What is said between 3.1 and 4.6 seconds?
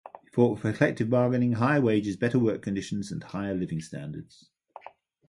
and higher living standards.